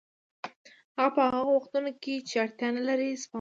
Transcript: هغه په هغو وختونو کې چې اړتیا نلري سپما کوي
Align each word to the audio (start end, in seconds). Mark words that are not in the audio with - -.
هغه 0.97 1.09
په 1.15 1.21
هغو 1.33 1.51
وختونو 1.57 1.91
کې 2.01 2.15
چې 2.27 2.35
اړتیا 2.43 2.67
نلري 2.77 3.09
سپما 3.21 3.25
کوي 3.25 3.27